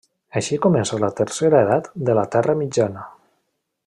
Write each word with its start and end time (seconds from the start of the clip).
Així 0.39 0.55
comença 0.65 0.97
la 1.03 1.09
Tercera 1.19 1.61
Edat 1.67 1.91
de 2.09 2.17
la 2.21 2.25
Terra 2.37 2.57
Mitjana. 2.63 3.05